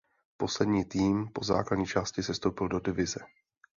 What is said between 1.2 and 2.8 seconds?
po základní části sestoupil do